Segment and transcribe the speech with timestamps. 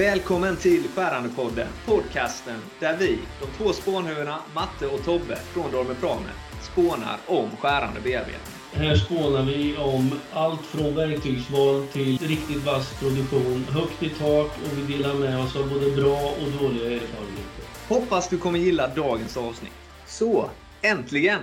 [0.00, 6.30] Välkommen till Skärandepodden, podcasten där vi, de två spånhuvudena Matte och Tobbe från Dormer Prame,
[6.62, 8.54] spånar om skärande bearbetning.
[8.72, 14.78] Här spånar vi om allt från verktygsval till riktigt vass produktion, högt i tak och
[14.78, 17.64] vi delar med oss av både bra och dåliga erfarenheter.
[17.88, 19.72] Hoppas du kommer gilla dagens avsnitt.
[20.06, 20.50] Så,
[20.82, 21.40] äntligen!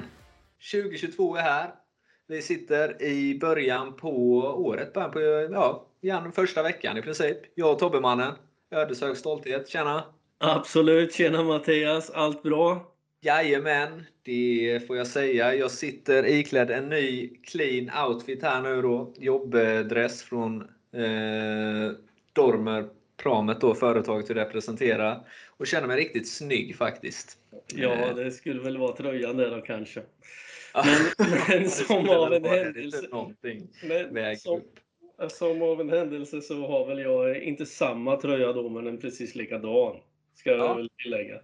[0.72, 1.70] 2022 är här.
[2.28, 5.22] Vi sitter i början på året, början på
[5.54, 7.38] ja, igen, första veckan i princip.
[7.56, 8.34] Jag och Tobbemannen.
[8.72, 9.70] Ödeshög stolthet.
[9.70, 10.04] Tjena!
[10.38, 11.14] Absolut!
[11.14, 12.10] Tjena Mattias!
[12.10, 12.94] Allt bra?
[13.22, 15.56] Jajamän, det får jag säga.
[15.56, 19.14] Jag sitter iklädd en ny clean outfit här nu då.
[19.18, 20.62] Jobbdress från
[20.94, 21.92] eh,
[22.34, 25.28] Dormer Pramet då, företaget vi representerar.
[25.58, 27.38] Och känner mig riktigt snygg faktiskt.
[27.76, 28.16] Ja, eh.
[28.16, 30.02] det skulle väl vara tröjan där då kanske.
[30.74, 33.08] Men, men som av en händelse.
[34.12, 34.62] Men, som,
[35.30, 39.36] som av en händelse så har väl jag inte samma tröja då, men en precis
[39.36, 39.96] likadan.
[40.34, 41.40] Ska jag väl tillägga.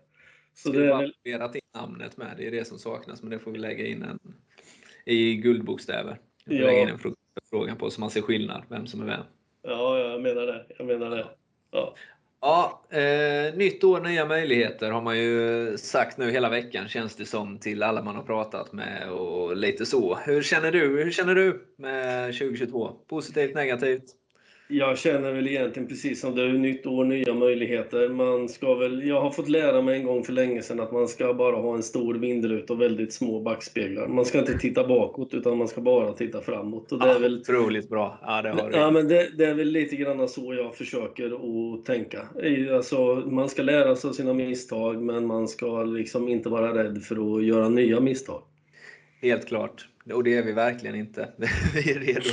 [0.54, 1.14] Så det är väl...
[1.24, 2.34] in namnet med.
[2.38, 4.20] Det är det som saknas, men det får vi lägga in en,
[5.06, 6.20] i guldbokstäver.
[6.46, 6.66] Vi ja.
[6.66, 7.00] lägga in en
[7.50, 9.24] fråga på så man ser skillnad, vem som är vem.
[9.62, 10.66] Ja, jag menar det.
[10.78, 11.28] Jag menar det.
[11.72, 11.96] Ja.
[12.46, 17.26] Ja, eh, nytt år, nya möjligheter har man ju sagt nu hela veckan känns det
[17.26, 20.16] som till alla man har pratat med och lite så.
[20.16, 21.04] Hur känner du?
[21.04, 22.92] Hur känner du med 2022?
[23.10, 24.04] Positivt, negativt?
[24.68, 28.10] Jag känner väl egentligen precis som du, nytt år, nya möjligheter.
[28.10, 31.08] Man ska väl, jag har fått lära mig en gång för länge sedan att man
[31.08, 34.08] ska bara ha en stor vindruta och väldigt små backspeglar.
[34.08, 36.92] Man ska inte titta bakåt utan man ska bara titta framåt.
[36.92, 38.20] Och det är väl, otroligt bra!
[38.22, 41.86] Ja, det, har ja, men det, det, är väl lite grann så jag försöker att
[41.86, 42.28] tänka.
[42.76, 47.04] Alltså, man ska lära sig av sina misstag men man ska liksom inte vara rädd
[47.04, 48.42] för att göra nya misstag.
[49.22, 49.88] Helt klart.
[50.12, 51.30] Och det är vi verkligen inte.
[51.74, 52.30] Vi är redo,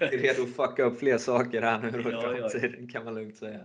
[0.00, 3.14] vi är redo att fucka upp fler saker här nu i ja, framtiden, kan man
[3.14, 3.60] lugnt säga.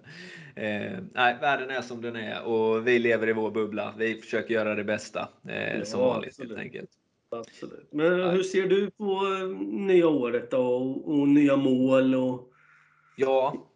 [0.56, 3.94] Eh, nej, världen är som den är och vi lever i vår bubbla.
[3.98, 6.50] Vi försöker göra det bästa, eh, ja, som vanligt absolut.
[6.50, 6.90] helt enkelt.
[7.30, 7.88] Absolut.
[7.92, 12.16] Men hur ser du på eh, nya året då, och, och nya mål?
[12.16, 12.52] Och...
[13.16, 13.68] Ja,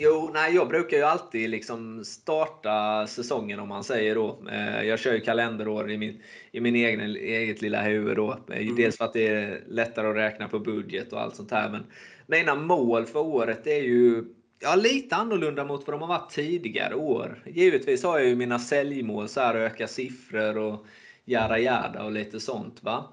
[0.00, 4.38] Jo, nej, jag brukar ju alltid liksom starta säsongen om man säger då.
[4.50, 6.22] Eh, jag kör ju kalenderår i min,
[6.52, 8.38] i min egen, eget lilla huvud då.
[8.50, 8.76] Eh, mm.
[8.76, 11.68] Dels för att det är lättare att räkna på budget och allt sånt här.
[11.68, 11.84] Men
[12.26, 14.24] mina mål för året är ju
[14.60, 17.42] ja, lite annorlunda mot vad de har varit tidigare år.
[17.46, 20.86] Givetvis har jag ju mina säljmål, så här öka siffror och
[21.24, 22.82] jada jada och lite sånt.
[22.82, 23.04] va.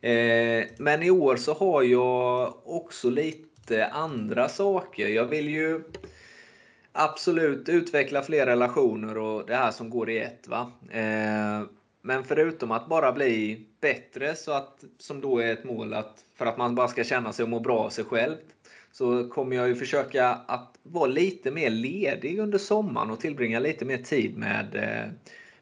[0.00, 5.08] Eh, men i år så har jag också lite andra saker.
[5.08, 5.80] Jag vill ju
[6.92, 10.48] Absolut, utveckla fler relationer och det här som går i ett.
[10.48, 10.72] Va?
[10.90, 11.62] Eh,
[12.02, 16.46] men förutom att bara bli bättre, så att, som då är ett mål att, för
[16.46, 18.36] att man bara ska känna sig och må bra av sig själv,
[18.92, 23.84] så kommer jag ju försöka att vara lite mer ledig under sommaren och tillbringa lite
[23.84, 25.12] mer tid med, eh,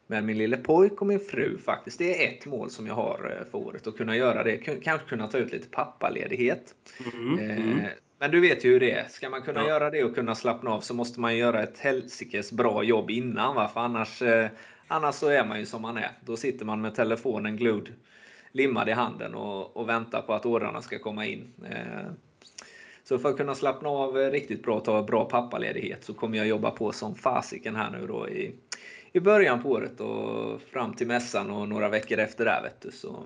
[0.07, 1.97] med min lille pojk och min fru faktiskt.
[1.97, 4.57] Det är ett mål som jag har eh, för året, att kunna göra det.
[4.57, 6.75] Kanske kunna ta ut lite pappaledighet.
[7.13, 7.79] Mm, mm.
[8.19, 9.07] Men du vet ju hur det är.
[9.07, 9.67] Ska man kunna ja.
[9.67, 13.55] göra det och kunna slappna av så måste man göra ett helsikes bra jobb innan.
[13.55, 13.67] Va?
[13.67, 14.49] För annars, eh,
[14.87, 16.11] annars så är man ju som man är.
[16.25, 17.93] Då sitter man med telefonen gludd,
[18.51, 21.53] limmad i handen och, och väntar på att ordrarna ska komma in.
[21.69, 22.11] Eh,
[23.03, 26.47] så för att kunna slappna av riktigt bra och ta bra pappaledighet så kommer jag
[26.47, 28.55] jobba på som fasiken här nu då i,
[29.11, 32.61] i början på året och fram till mässan och några veckor efter där.
[32.63, 33.23] Vet du, så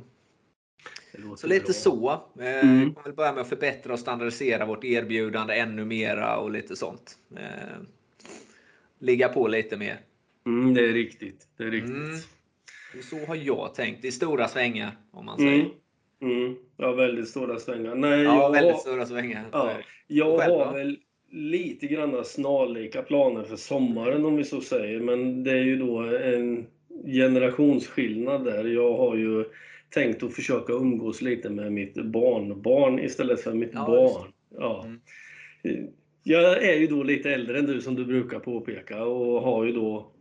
[1.38, 1.74] så lite bra.
[1.74, 2.12] så.
[2.40, 2.80] Eh, mm.
[2.90, 7.18] Vi kommer börja med att förbättra och standardisera vårt erbjudande ännu mera och lite sånt.
[7.36, 7.82] Eh,
[9.00, 10.00] ligga på lite mer.
[10.46, 11.48] Mm, det är riktigt.
[11.58, 11.96] Det är riktigt.
[11.96, 12.18] Mm.
[13.04, 15.70] Så har jag tänkt i stora svängar om man säger.
[16.22, 16.38] Mm.
[16.38, 16.56] mm.
[16.78, 17.96] Ja, väldigt stora svängar.
[17.96, 19.46] Nej, ja, jag väldigt har, stora svängar.
[19.52, 19.72] Ja,
[20.08, 20.98] jag Själv, har väl
[21.32, 25.00] lite grann snarlika planer för sommaren om vi så säger.
[25.00, 26.68] Men det är ju då en
[27.06, 28.66] generationsskillnad där.
[28.66, 29.46] Jag har ju
[29.94, 34.32] tänkt att försöka umgås lite med mitt barnbarn istället för mitt ja, barn.
[34.58, 34.86] Ja.
[35.64, 35.88] Mm.
[36.24, 39.72] Jag är ju då lite äldre än du som du brukar påpeka och har ju
[39.72, 40.12] då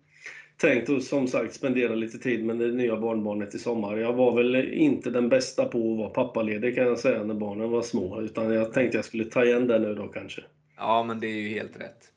[0.56, 3.96] tänkt att som sagt spendera lite tid med det nya barnbarnet i sommar.
[3.96, 7.70] Jag var väl inte den bästa på att vara pappaledig kan jag säga när barnen
[7.70, 8.20] var små.
[8.20, 10.42] Utan jag tänkte jag skulle ta igen det nu då kanske.
[10.76, 12.12] Ja, men det är ju helt rätt.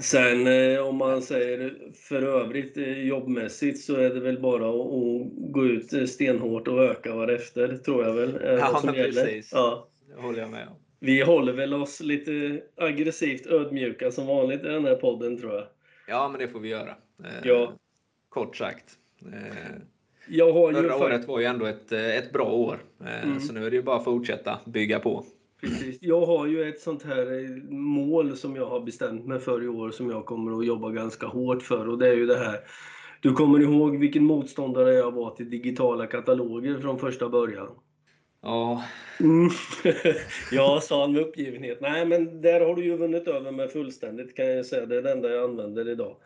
[0.00, 5.28] Sen eh, om man säger för övrigt eh, jobbmässigt så är det väl bara att,
[5.52, 8.40] gå ut eh, stenhårt och öka varefter, tror jag väl.
[8.60, 9.50] Ja, men precis.
[9.52, 9.88] Ja.
[10.08, 10.74] Det håller jag med om.
[11.00, 15.64] Vi håller väl oss lite aggressivt ödmjuka som vanligt i den här podden, tror jag.
[16.08, 16.94] Ja, men det får vi göra.
[17.42, 17.72] Ja.
[18.28, 18.84] Kort sagt.
[20.28, 22.78] Förra året var ju ändå ett, ett bra år.
[23.00, 23.40] Mm.
[23.40, 25.24] Så nu är det ju bara att fortsätta bygga på.
[25.64, 25.98] Precis.
[26.00, 29.68] Jag har ju ett sånt här eh, mål som jag har bestämt mig för i
[29.68, 32.60] år som jag kommer att jobba ganska hårt för och det är ju det här.
[33.20, 37.68] Du kommer ihåg vilken motståndare jag var till digitala kataloger från första början?
[38.42, 38.84] Ja.
[39.20, 39.50] Mm.
[40.52, 41.80] ja, sa med uppgivenhet.
[41.80, 44.86] Nej, men där har du ju vunnit över mig fullständigt kan jag säga.
[44.86, 46.16] Det är det enda jag använder idag.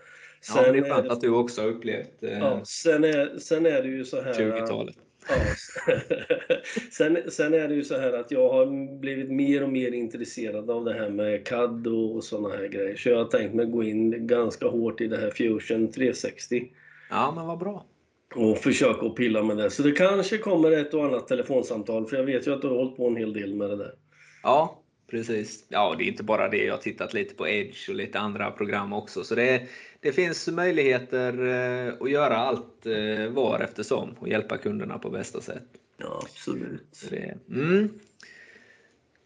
[0.40, 2.38] Sen ja, det är skönt att du också har upplevt eh...
[2.38, 4.34] ja, sen, är, sen är det ju så här...
[4.34, 4.96] 20-talet.
[6.90, 10.70] Sen, sen är det ju så här att jag har blivit mer och mer intresserad
[10.70, 12.96] av det här med CAD och sådana här grejer.
[12.96, 16.68] Så jag har tänkt mig gå in ganska hårt i det här Fusion 360.
[17.10, 17.86] Ja, men vad bra.
[18.34, 19.70] Och försöka att pilla med det.
[19.70, 22.74] Så det kanske kommer ett och annat telefonsamtal, för jag vet ju att du har
[22.74, 23.92] hållit på en hel del med det där.
[24.42, 25.66] Ja, precis.
[25.68, 26.64] Ja, det är inte bara det.
[26.64, 29.24] Jag har tittat lite på Edge och lite andra program också.
[29.24, 29.62] Så det,
[30.00, 35.40] det finns möjligheter eh, att göra allt eh, var eftersom och hjälpa kunderna på bästa
[35.40, 35.64] sätt.
[35.96, 37.06] Ja, absolut.
[37.10, 37.88] Det, mm.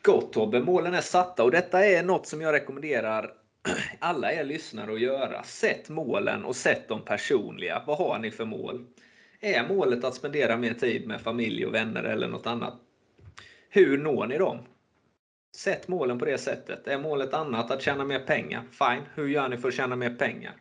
[0.02, 3.32] Gott Tobbe, målen är satta och detta är något som jag rekommenderar
[3.98, 5.42] alla er lyssnare att göra.
[5.42, 7.82] Sätt målen och sätt dem personliga.
[7.86, 8.84] Vad har ni för mål?
[9.40, 12.74] Är målet att spendera mer tid med familj och vänner eller något annat?
[13.68, 14.58] Hur når ni dem?
[15.56, 16.86] Sätt målen på det sättet.
[16.86, 18.62] Är målet annat att tjäna mer pengar?
[18.70, 19.02] Fine.
[19.14, 20.52] Hur gör ni för att tjäna mer pengar?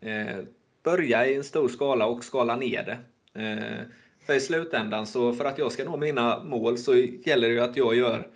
[0.00, 0.44] Eh,
[0.82, 2.98] börja i en stor skala och skala ner det.
[3.42, 3.86] Eh,
[4.26, 7.76] för i slutändan, så för att jag ska nå mina mål så gäller det att
[7.76, 8.28] jag gör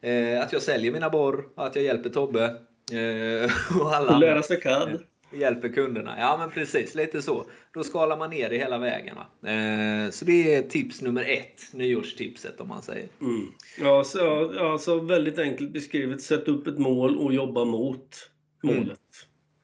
[0.00, 2.44] eh, att jag säljer mina borr, att jag hjälper Tobbe
[2.92, 3.50] eh,
[3.80, 5.02] och alla lära sig CAD.
[5.34, 6.14] Hjälper kunderna.
[6.18, 7.46] Ja men precis, lite så.
[7.74, 9.16] Då skalar man ner det hela vägen.
[9.18, 13.08] Eh, så det är tips nummer ett, nyårstipset om man säger.
[13.20, 13.46] Mm.
[13.80, 16.22] Ja, så, alltså väldigt enkelt beskrivet.
[16.22, 18.30] Sätt upp ett mål och jobba mot
[18.62, 18.82] målet.
[18.82, 18.96] Mm.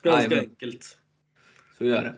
[0.03, 0.97] Ganska Aj, enkelt.
[1.79, 2.15] Så gör det.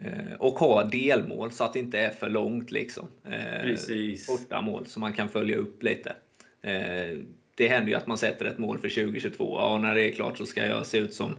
[0.00, 2.70] Eh, och ha delmål så att det inte är för långt.
[2.70, 3.08] Liksom.
[3.24, 4.26] Eh, Precis.
[4.26, 6.16] Korta mål så man kan följa upp lite.
[6.62, 7.18] Eh,
[7.54, 9.56] det händer ju att man sätter ett mål för 2022.
[9.58, 11.36] Ja, när det är klart så ska jag se ut som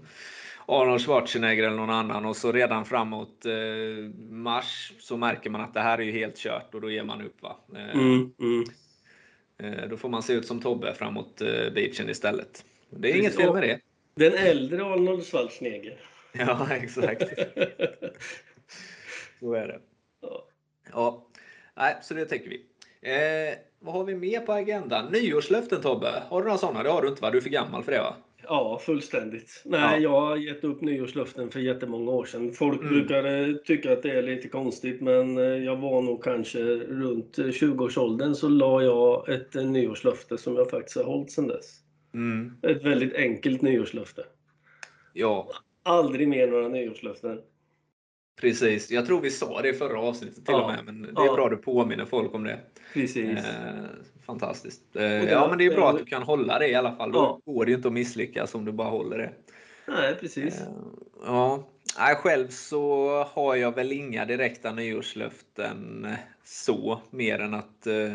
[0.70, 3.52] Arnold Schwarzenegger eller någon annan och så redan framåt eh,
[4.30, 7.22] mars så märker man att det här är ju helt kört och då ger man
[7.22, 7.42] upp.
[7.42, 7.58] Va?
[7.76, 8.64] Eh, mm, mm.
[9.58, 11.38] Eh, då får man se ut som Tobbe framåt
[11.76, 12.66] beachen istället.
[12.90, 13.80] Det är inget fel med det.
[14.16, 16.00] Den äldre Arnold Schwarzenegger.
[16.34, 17.22] Ja, exakt.
[19.40, 19.80] så är det.
[20.22, 20.46] Ja.
[20.92, 21.28] ja.
[21.76, 22.66] Nej, så det tänker vi.
[23.02, 25.12] Eh, vad har vi mer på agendan?
[25.12, 26.24] Nyårslöften Tobbe?
[26.30, 26.84] Har du några sådana?
[26.84, 27.32] Det har du inte va?
[27.32, 28.16] Du är för gammal för det va?
[28.44, 29.62] Ja, fullständigt.
[29.66, 29.98] Nej, ja.
[29.98, 32.52] jag har gett upp nyårslöften för jättemånga år sedan.
[32.52, 32.94] Folk mm.
[32.94, 37.38] brukar eh, tycka att det är lite konstigt, men eh, jag var nog kanske runt
[37.38, 41.80] 20-årsåldern så la jag ett nyårslöfte som jag faktiskt har hållit sedan dess.
[42.14, 42.54] Mm.
[42.62, 44.24] Ett väldigt enkelt nyårslöfte.
[45.14, 45.50] Ja.
[45.84, 47.40] Aldrig mer några nyårslöften.
[48.42, 50.62] Precis, jag tror vi sa det i förra avsnittet till ja.
[50.62, 51.36] och med, men det är ja.
[51.36, 52.60] bra du påminner folk om det.
[52.94, 53.38] Precis.
[53.38, 53.84] Eh,
[54.30, 54.96] fantastiskt.
[54.96, 57.12] Eh, ja, men det är bra att du kan hålla det i alla fall.
[57.12, 57.54] Då ja.
[57.54, 59.32] går det ju inte att misslyckas om du bara håller det.
[59.88, 60.62] Nej, precis.
[60.62, 60.68] Eh,
[61.26, 61.64] ja.
[61.98, 66.08] Nej, själv så har jag väl inga direkta nyårslöften
[66.44, 68.14] så, mer än att eh,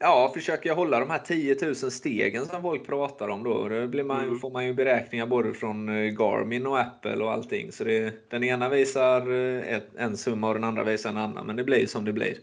[0.00, 3.68] Ja, försöker jag hålla de här 10 000 stegen som folk pratar om då.
[3.68, 4.38] Då blir man, mm.
[4.38, 7.72] får man ju beräkningar både från eh, Garmin och Apple och allting.
[7.72, 11.46] Så det, den ena visar eh, ett, en summa och den andra visar en annan.
[11.46, 12.38] Men det blir som det blir.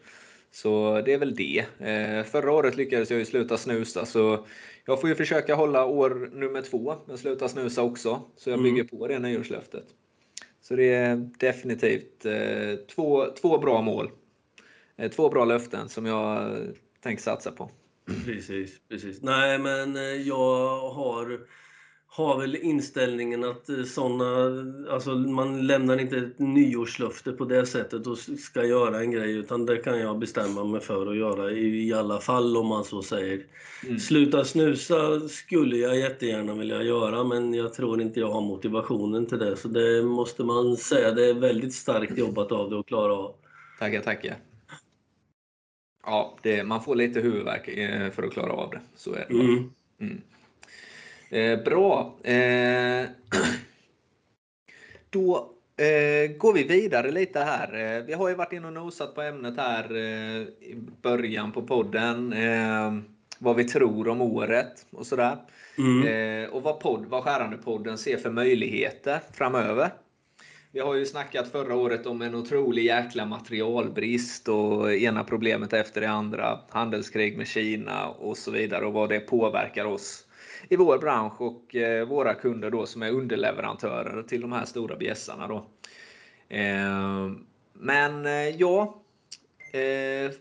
[0.56, 1.66] Så det är väl det.
[1.80, 4.46] Eh, förra året lyckades jag ju sluta snusa så
[4.86, 8.22] jag får ju försöka hålla år nummer två med sluta snusa också.
[8.36, 8.88] Så jag bygger mm.
[8.88, 9.85] på det nyårslöftet.
[10.62, 14.12] Så det är definitivt eh, två, två bra mål.
[14.97, 16.57] Eh, två bra löften som jag
[17.04, 17.69] tänker satsa på.
[18.26, 19.21] Precis, precis.
[19.21, 19.95] Nej, men
[20.26, 21.40] jag har,
[22.16, 24.26] har väl inställningen att eh, sådana,
[24.90, 29.66] alltså man lämnar inte ett nyårslöfte på det sättet och ska göra en grej, utan
[29.66, 33.02] det kan jag bestämma mig för att göra i, i alla fall om man så
[33.02, 33.45] säger.
[33.86, 34.00] Mm.
[34.00, 39.40] Sluta snusa skulle jag jättegärna vilja göra, men jag tror inte jag har motivationen till
[39.40, 39.57] det.
[39.57, 43.36] Så det måste man säga, det är väldigt starkt jobbat av det att klara av.
[43.80, 44.38] Tackar, tackar.
[46.06, 48.81] Ja, det, man får lite huvudvärk eh, för att klara av det.
[48.95, 49.34] Så är det.
[49.34, 49.72] Mm.
[50.00, 50.22] Mm.
[51.30, 52.16] Eh, bra.
[52.24, 53.06] Eh,
[55.10, 57.98] då eh, går vi vidare lite här.
[57.98, 61.62] Eh, vi har ju varit inne och nosat på ämnet här eh, i början på
[61.62, 62.36] podden.
[63.40, 65.38] vad vi tror om året och sådär.
[65.78, 66.50] Mm.
[66.50, 69.90] och vad, podd, vad Skärande-podden ser för möjligheter framöver.
[70.72, 76.02] Vi har ju snackat förra året om en otrolig jäkla materialbrist och ena problemet efter
[76.02, 76.60] det andra.
[76.70, 80.25] Handelskrig med Kina och så vidare och vad det påverkar oss
[80.69, 84.95] i vår bransch och eh, våra kunder då som är underleverantörer till de här stora
[84.95, 85.48] bjässarna.
[85.48, 85.66] Då.
[86.50, 87.31] Eh,
[87.74, 89.04] men eh, ja,
[89.74, 90.31] eh,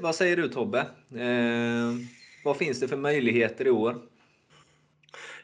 [0.00, 0.86] vad, säger du Tobbe?
[1.16, 2.06] Ehm,
[2.44, 3.96] vad finns det för möjligheter i år?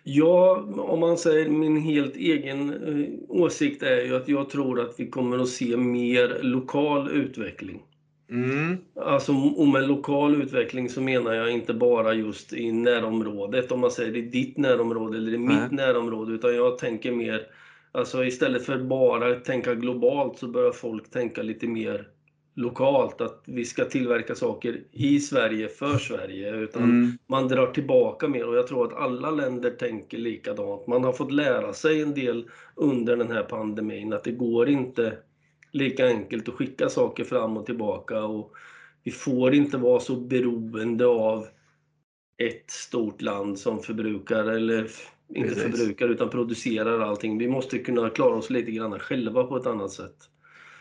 [0.02, 4.94] Ja, om man säger min helt egen eh, åsikt är ju att jag tror att
[5.00, 7.82] vi kommer att se mer lokal utveckling.
[8.30, 8.76] Mm.
[8.96, 13.90] Alltså, och med lokal utveckling så menar jag inte bara just i närområdet, om man
[13.90, 15.68] säger i ditt närområde eller i mitt Nej.
[15.70, 17.46] närområde, utan jag tänker mer,
[17.92, 22.08] alltså istället för bara tänka globalt så börjar folk tänka lite mer
[22.58, 26.54] lokalt, att vi ska tillverka saker i Sverige för Sverige.
[26.54, 27.12] Utan mm.
[27.26, 30.86] man drar tillbaka mer och jag tror att alla länder tänker likadant.
[30.86, 35.18] Man har fått lära sig en del under den här pandemin att det går inte
[35.70, 38.24] lika enkelt att skicka saker fram och tillbaka.
[38.24, 38.52] Och
[39.04, 41.46] vi får inte vara så beroende av
[42.38, 44.90] ett stort land som förbrukar, eller
[45.34, 45.62] inte Precis.
[45.62, 47.38] förbrukar, utan producerar allting.
[47.38, 50.16] Vi måste kunna klara oss lite grann själva på ett annat sätt.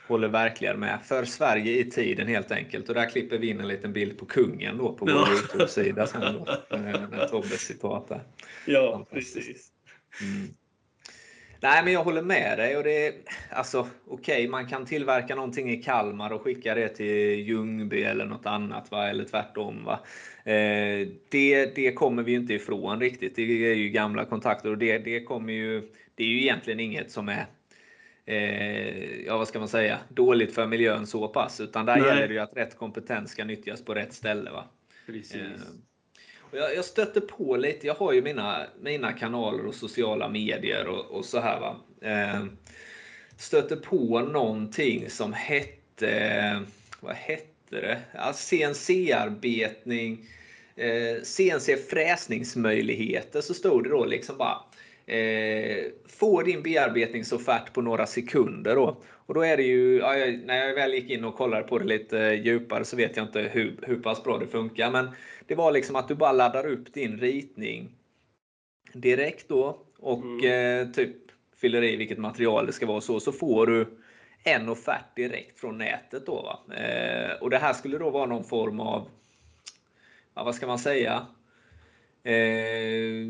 [0.07, 0.99] Håller verkligen med.
[1.05, 2.89] För Sverige i tiden helt enkelt.
[2.89, 5.27] Och där klipper vi in en liten bild på kungen då på vår ja.
[5.31, 6.57] Youtube-sida sen då.
[6.77, 8.23] Med Tobbes citat där.
[8.65, 9.71] Ja, precis.
[10.21, 10.47] Mm.
[11.61, 12.77] Nej, men jag håller med dig.
[12.77, 13.15] Och det
[13.49, 18.25] alltså, Okej, okay, man kan tillverka någonting i Kalmar och skicka det till Ljungby eller
[18.25, 19.09] något annat, va?
[19.09, 19.83] eller tvärtom.
[19.83, 19.99] Va?
[20.43, 23.35] Eh, det, det kommer vi inte ifrån riktigt.
[23.35, 25.81] Det är ju gamla kontakter och det, det, kommer ju,
[26.15, 27.45] det är ju egentligen inget som är
[28.25, 31.59] eh, ja, vad ska man säga, dåligt för miljön så pass.
[31.59, 32.07] Utan där Nej.
[32.07, 34.51] gäller det ju att rätt kompetens ska nyttjas på rätt ställe.
[34.51, 34.65] Va?
[35.05, 35.35] Precis.
[35.35, 35.41] Eh,
[36.51, 41.05] jag, jag stöter på lite, jag har ju mina, mina kanaler och sociala medier och,
[41.05, 41.59] och så här.
[41.59, 41.75] Va?
[42.01, 42.45] Eh,
[43.37, 46.63] stöter på någonting som hette,
[46.99, 48.01] vad hette det?
[48.13, 50.25] Ja, CNC-arbetning,
[50.75, 54.61] eh, CNC-fräsningsmöjligheter så stod det då liksom bara
[55.07, 58.75] eh, få din bearbetningsoffert på några sekunder.
[58.75, 58.97] Då.
[59.07, 60.13] Och då är det ju, ja,
[60.45, 63.41] när jag väl gick in och kollade på det lite djupare så vet jag inte
[63.41, 64.91] hur, hur pass bra det funkar.
[64.91, 65.09] Men
[65.47, 67.89] det var liksom att du bara laddar upp din ritning
[68.93, 70.81] direkt då och mm.
[70.81, 71.15] eh, typ
[71.55, 73.87] fyller i vilket material det ska vara så, så får du
[74.43, 76.25] en offert direkt från nätet.
[76.25, 76.59] Då?
[76.77, 79.07] Eh, och det här skulle då vara någon form av,
[80.33, 81.27] ja, vad ska man säga,
[82.27, 83.25] Eh,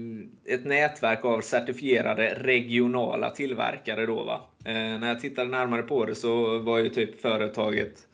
[0.46, 4.06] ett nätverk av certifierade regionala tillverkare.
[4.06, 4.42] Då, va?
[4.66, 8.08] Eh, när jag tittade närmare på det så var ju typ företaget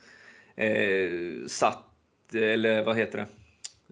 [0.55, 1.85] eh, satt,
[2.33, 3.42] eller vad heter det?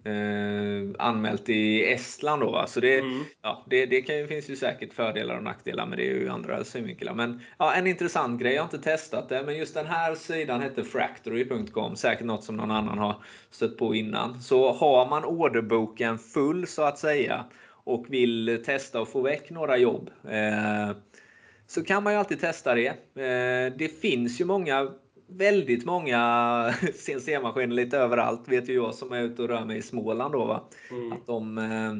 [0.04, 2.42] Eh, anmält i Estland.
[2.42, 2.66] Då, va?
[2.66, 3.24] Så det, mm.
[3.42, 7.14] ja, det, det kan finns ju säkert fördelar och nackdelar med det ur andra synvinklar.
[7.14, 10.62] Men ja, en intressant grej, jag har inte testat det, men just den här sidan
[10.62, 13.16] heter fractory.com, säkert något som någon annan har
[13.50, 14.42] stött på innan.
[14.42, 17.44] Så har man orderboken full så att säga
[17.84, 20.96] och vill testa och få väck några jobb eh,
[21.66, 22.88] så kan man ju alltid testa det.
[22.88, 24.90] Eh, det finns ju många
[25.36, 26.18] väldigt många
[26.94, 30.32] CNC-maskiner lite överallt, vet ju jag som är ute och rör mig i Småland.
[30.32, 30.64] Då, va?
[30.90, 31.12] Mm.
[31.12, 31.94] Att de, eh,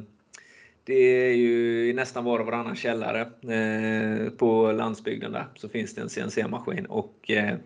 [0.84, 5.94] det är ju i nästan var och varannan källare eh, på landsbygden där så finns
[5.94, 6.86] det en CNC-maskin.
[6.86, 7.56] Och eh,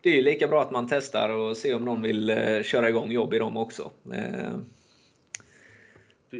[0.00, 3.34] det är lika bra att man testar och ser om någon vill köra igång jobb
[3.34, 3.90] i dem också.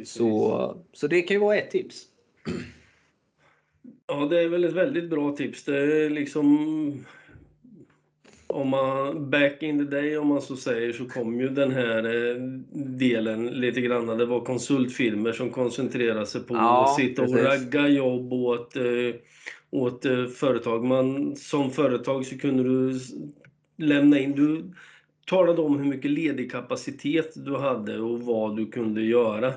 [0.05, 2.03] Så, så det kan ju vara ett tips.
[4.07, 5.63] Ja, det är väl ett väldigt bra tips.
[5.63, 7.05] Det är liksom
[8.57, 12.03] om man, back in the day om man så säger så kom ju den här
[12.03, 12.41] eh,
[12.97, 14.17] delen lite grann.
[14.17, 18.83] Det var konsultfirmor som koncentrerade sig på ja, att sitta och ragga jobb åt, eh,
[19.71, 20.83] åt eh, företag.
[20.83, 22.99] Man, som företag så kunde du
[23.77, 24.73] lämna in, du
[25.25, 29.53] talade om hur mycket ledig kapacitet du hade och vad du kunde göra.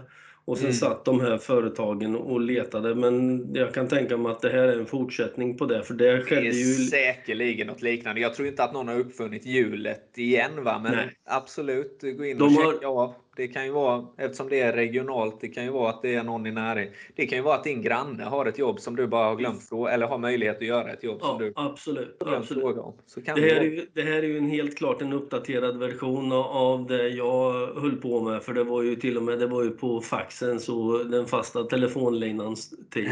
[0.51, 0.77] Och sen mm.
[0.77, 2.95] satt de här företagen och letade.
[2.95, 5.83] Men jag kan tänka mig att det här är en fortsättning på det.
[5.83, 6.51] För det skedde ju...
[6.51, 8.21] Det är säkerligen något liknande.
[8.21, 10.65] Jag tror inte att någon har uppfunnit hjulet igen.
[10.65, 10.81] Va?
[10.83, 11.17] Men Nej.
[11.25, 13.15] absolut, gå in och de checka av.
[13.41, 16.23] Det kan ju vara, eftersom det är regionalt, det kan ju vara att det är
[16.23, 16.95] någon i närheten.
[17.17, 19.69] Det kan ju vara att din granne har ett jobb som du bara har glömt
[19.69, 22.63] fråga, eller har möjlighet att göra ett jobb ja, som du absolut, absolut.
[22.63, 22.95] fråga om.
[23.07, 25.79] Så kan det, här är ju, det här är ju en helt klart en uppdaterad
[25.79, 28.43] version av det jag höll på med.
[28.43, 31.65] För det var ju till och med det var ju på faxen, så den fasta
[31.65, 33.11] telefonlinans tid.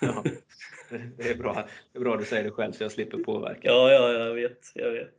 [0.00, 0.24] ja,
[1.16, 1.68] det är bra.
[1.92, 3.68] Det är bra du säger det själv så jag slipper påverka.
[3.68, 4.72] Ja, ja, jag vet.
[4.74, 5.14] Jag vet.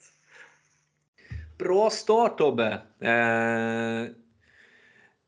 [1.58, 2.82] Bra start Tobbe!
[3.00, 4.25] Eh,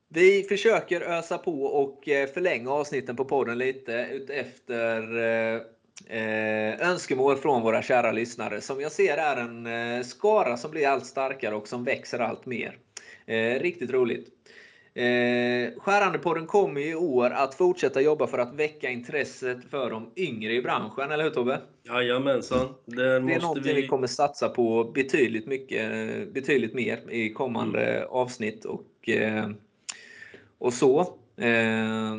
[0.10, 5.62] vi försöker ösa på och eh, förlänga avsnitten på podden lite utefter eh,
[6.18, 11.06] eh, önskemål från våra kära lyssnare som jag ser är en skara som blir allt
[11.06, 12.78] starkare och som växer allt mer.
[13.60, 14.28] Riktigt roligt.
[15.78, 20.62] Skärandepodden kommer i år att fortsätta jobba för att väcka intresset för de yngre i
[20.62, 21.60] branschen, eller hur Tobbe?
[21.84, 22.68] Jajamensan.
[22.86, 23.82] det är någonting vi...
[23.82, 25.90] vi kommer satsa på betydligt, mycket,
[26.34, 28.10] betydligt mer i kommande mm.
[28.10, 28.66] avsnitt.
[28.66, 29.10] Och
[30.58, 31.00] och så.
[31.38, 32.16] Eh,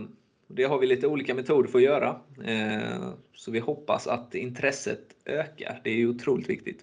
[0.49, 2.21] det har vi lite olika metoder för att göra.
[2.45, 5.81] Eh, så vi hoppas att intresset ökar.
[5.85, 6.81] Det är ju otroligt viktigt.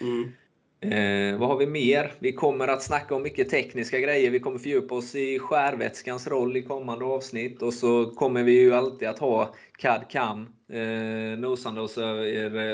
[0.00, 0.32] Mm.
[0.80, 2.12] Eh, vad har vi mer?
[2.18, 4.30] Vi kommer att snacka om mycket tekniska grejer.
[4.30, 7.62] Vi kommer fördjupa oss i skärvätskans roll i kommande avsnitt.
[7.62, 11.98] Och så kommer vi ju alltid att ha CAD-CAM eh, nosande oss,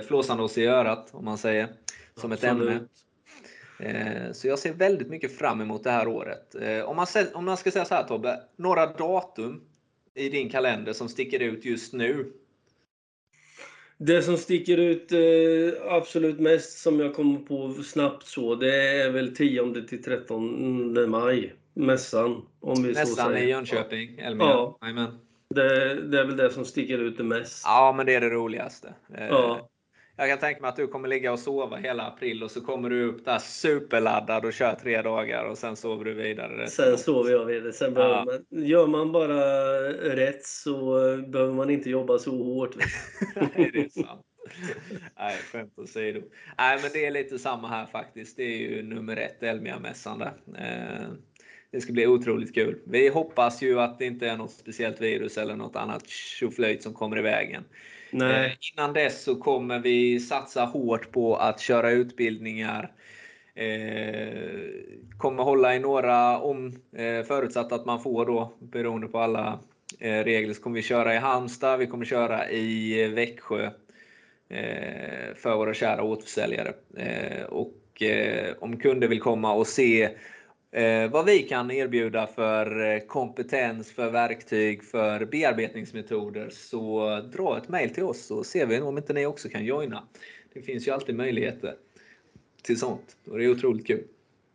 [0.08, 1.68] flåsande oss i örat, om man säger,
[2.16, 2.38] som Absolut.
[2.38, 2.80] ett ämne.
[3.82, 6.54] Eh, så jag ser väldigt mycket fram emot det här året.
[6.54, 9.60] Eh, om man, om man ska säga så här Tobbe, några datum
[10.14, 12.32] i din kalender som sticker ut just nu?
[13.98, 19.10] Det som sticker ut eh, absolut mest som jag kommer på snabbt så, det är
[19.10, 21.54] väl 10 till 13 maj.
[21.74, 23.46] Mässan, om vi Mässan så säger.
[23.46, 24.46] i Jönköping, Elmia.
[24.46, 24.78] Ja.
[24.80, 25.18] Amen.
[25.54, 27.62] Det, det, är väl det som sticker ut det mest.
[27.64, 28.94] Ja, men det är det roligaste.
[29.18, 29.68] Ja.
[30.16, 32.90] Jag kan tänka mig att du kommer ligga och sova hela april och så kommer
[32.90, 36.66] du upp där superladdad och kör tre dagar och sen sover du vidare.
[36.66, 37.72] Sen sover jag vidare.
[37.72, 38.24] Sen ja.
[38.24, 39.42] man, gör man bara
[39.92, 40.94] rätt så
[41.26, 42.76] behöver man inte jobba så hårt.
[43.34, 44.22] Nej, det är sant.
[45.18, 46.20] Nej, skämt åsido.
[46.58, 48.36] Nej, men det är lite samma här faktiskt.
[48.36, 50.34] Det är ju nummer ett, Elmia-mässan där.
[50.58, 51.08] Eh,
[51.70, 52.78] det ska bli otroligt kul.
[52.86, 56.94] Vi hoppas ju att det inte är något speciellt virus eller något annat tjoflöjt som
[56.94, 57.64] kommer i vägen.
[58.12, 58.46] Nej.
[58.46, 62.92] Eh, innan dess så kommer vi satsa hårt på att köra utbildningar.
[63.54, 64.62] Eh,
[65.18, 66.66] kommer hålla i några, om
[66.96, 69.58] eh, förutsatt att man får då, beroende på alla
[69.98, 73.70] eh, regler, så kommer vi köra i Halmstad, vi kommer köra i Växjö
[74.48, 76.72] eh, för våra kära återförsäljare.
[76.96, 80.10] Eh, och eh, om kunder vill komma och se
[80.72, 87.68] eh, vad vi kan erbjuda för eh, kompetens, för verktyg, för bearbetningsmetoder så dra ett
[87.68, 90.08] mejl till oss så ser vi om inte ni också kan joina.
[90.52, 91.74] Det finns ju alltid möjligheter
[92.62, 94.04] till sånt och det är otroligt kul.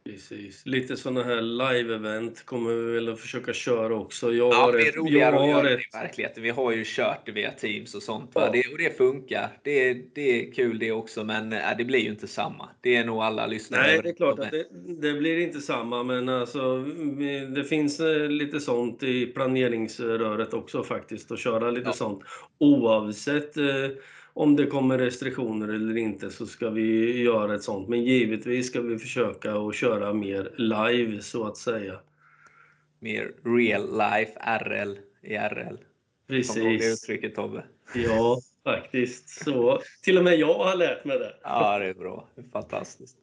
[0.08, 0.66] Precis.
[0.66, 4.34] Lite sådana här live-event kommer vi väl att försöka köra också.
[4.34, 6.44] Jag ja, det är roligare att göra det i verkligheten.
[6.44, 8.32] Vi har ju kört det via Teams och sånt.
[8.34, 8.50] Ja.
[8.54, 9.50] Det, och det funkar.
[9.64, 12.70] Det, det är kul det också, men äh, det blir ju inte samma.
[12.82, 14.66] Det är nog alla lyssnare Nej, det är klart att det,
[15.02, 16.78] det, blir inte samma, men alltså,
[17.56, 21.94] det finns eh, lite sånt i planeringsröret också faktiskt, att köra lite ja.
[21.94, 22.24] sånt.
[22.58, 23.66] Oavsett eh,
[24.38, 27.90] om det kommer restriktioner eller inte så ska vi göra ett sånt.
[27.90, 32.00] Men givetvis ska vi försöka att köra mer live så att säga.
[33.00, 35.78] Mer real life, RL i RL.
[36.28, 36.56] Precis.
[36.56, 37.64] Kommer du uttrycket Tobbe?
[37.96, 39.30] Ja, faktiskt.
[39.44, 41.34] Så till och med jag har lärt mig det.
[41.44, 42.28] Ja, det är bra.
[42.36, 43.18] Det är fantastiskt.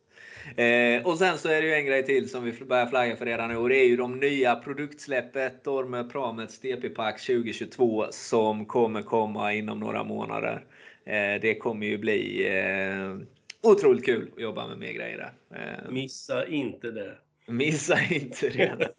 [0.56, 3.26] Eh, och sen så är det ju en grej till som vi börjar flagga för
[3.26, 9.02] redan nu och det är ju de nya produktsläppet Dorme Pramets DP-pack 2022 som kommer
[9.02, 10.64] komma inom några månader.
[11.06, 13.16] Eh, det kommer ju bli eh,
[13.62, 15.32] otroligt kul att jobba med mer grejer där.
[15.58, 17.18] Eh, Missa inte det.
[17.46, 18.90] Missa inte det.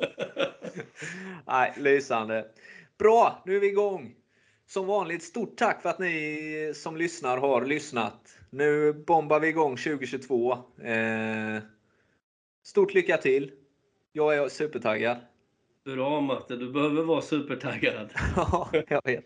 [1.47, 2.45] Nej, lysande.
[2.97, 4.15] Bra, nu är vi igång.
[4.67, 8.37] Som vanligt, stort tack för att ni som lyssnar har lyssnat.
[8.49, 10.57] Nu bombar vi igång 2022.
[12.63, 13.51] stort lycka till.
[14.11, 15.17] Jag är supertaggad.
[15.85, 18.09] Bra Matte, du behöver vara supertaggad.
[18.35, 19.25] ja, jag vet.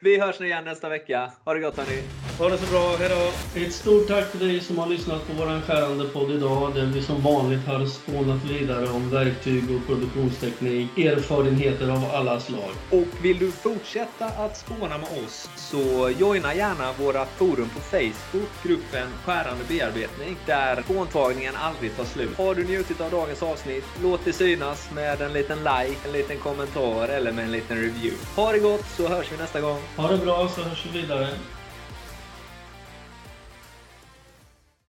[0.00, 1.32] Vi hörs igen nästa vecka.
[1.44, 2.02] Ha det gott hörni!
[2.38, 3.32] Ha det så bra, hejdå!
[3.54, 7.02] Ett stort tack till dig som har lyssnat på vår skärande podd idag, där vi
[7.02, 12.70] som vanligt har spånat vidare om verktyg och produktionsteknik, erfarenheter av alla slag.
[12.90, 18.50] Och vill du fortsätta att spåna med oss så joina gärna våra forum på Facebook,
[18.62, 22.36] gruppen Skärande bearbetning, där spåntagningen aldrig tar slut.
[22.38, 26.38] Har du njutit av dagens avsnitt, låt det synas med en liten like, en liten
[26.38, 28.16] kommentar eller med en liten review.
[28.36, 29.85] Ha det gott så hörs vi nästa gång!
[29.96, 31.28] Ha det bra så hörs vi vidare!